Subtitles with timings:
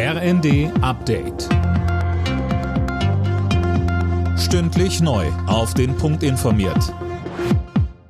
[0.00, 1.48] RND Update.
[4.38, 5.26] Stündlich neu.
[5.48, 6.94] Auf den Punkt informiert.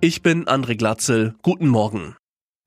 [0.03, 1.35] Ich bin André Glatzel.
[1.41, 2.15] Guten Morgen.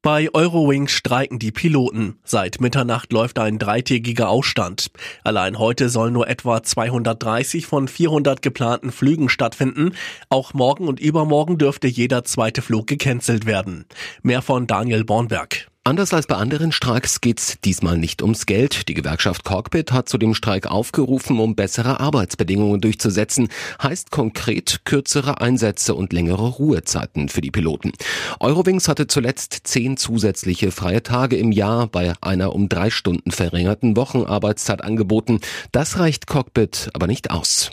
[0.02, 2.18] Bei Eurowings streiken die Piloten.
[2.24, 4.90] Seit Mitternacht läuft ein dreitägiger Ausstand.
[5.24, 9.92] Allein heute sollen nur etwa 230 von 400 geplanten Flügen stattfinden.
[10.30, 13.86] Auch morgen und übermorgen dürfte jeder zweite Flug gecancelt werden.
[14.24, 15.71] Mehr von Daniel Bornberg.
[15.84, 18.88] Anders als bei anderen Streiks geht's diesmal nicht ums Geld.
[18.88, 23.48] Die Gewerkschaft Cockpit hat zu dem Streik aufgerufen, um bessere Arbeitsbedingungen durchzusetzen.
[23.82, 27.94] Heißt konkret kürzere Einsätze und längere Ruhezeiten für die Piloten.
[28.40, 33.96] Eurowings hatte zuletzt zehn zusätzliche freie Tage im Jahr bei einer um drei Stunden verringerten
[33.96, 35.40] Wochenarbeitszeit angeboten.
[35.72, 37.72] Das reicht Cockpit aber nicht aus.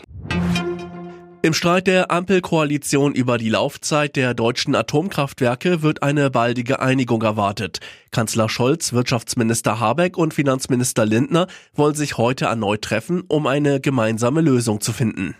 [1.41, 7.79] Im Streit der Ampelkoalition über die Laufzeit der deutschen Atomkraftwerke wird eine baldige Einigung erwartet.
[8.11, 14.41] Kanzler Scholz, Wirtschaftsminister Habeck und Finanzminister Lindner wollen sich heute erneut treffen, um eine gemeinsame
[14.41, 15.35] Lösung zu finden.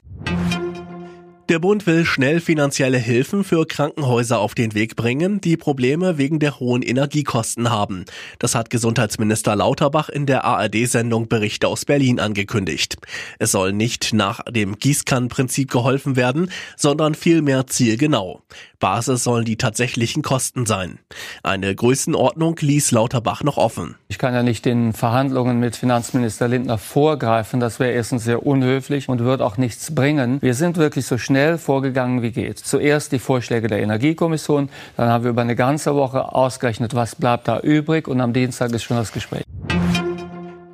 [1.49, 6.37] Der Bund will schnell finanzielle Hilfen für Krankenhäuser auf den Weg bringen, die Probleme wegen
[6.37, 8.05] der hohen Energiekosten haben.
[8.37, 12.97] Das hat Gesundheitsminister Lauterbach in der ARD-Sendung Berichte aus Berlin angekündigt.
[13.39, 18.43] Es soll nicht nach dem Gießkannenprinzip geholfen werden, sondern vielmehr zielgenau.
[18.77, 20.99] Basis sollen die tatsächlichen Kosten sein.
[21.41, 23.95] Eine Größenordnung ließ Lauterbach noch offen.
[24.11, 27.59] Ich kann ja nicht den Verhandlungen mit Finanzminister Lindner vorgreifen.
[27.59, 30.41] Das wäre erstens sehr unhöflich und wird auch nichts bringen.
[30.41, 32.57] Wir sind wirklich so schnell vorgegangen wie geht.
[32.57, 37.47] Zuerst die Vorschläge der Energiekommission, dann haben wir über eine ganze Woche ausgerechnet, was bleibt
[37.47, 39.43] da übrig und am Dienstag ist schon das Gespräch.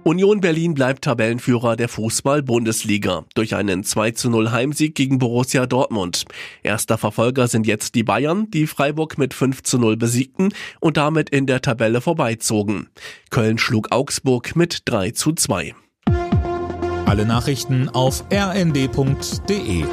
[0.08, 6.25] Union Berlin bleibt Tabellenführer der Fußball-Bundesliga durch einen 2 zu 0 Heimsieg gegen Borussia Dortmund.
[6.62, 11.31] Erster Verfolger sind jetzt die Bayern, die Freiburg mit 5 zu 0 besiegten und damit
[11.31, 12.89] in der Tabelle vorbeizogen.
[13.31, 15.73] Köln schlug Augsburg mit 3 zu 2.
[17.08, 19.86] Alle Nachrichten auf rnd.de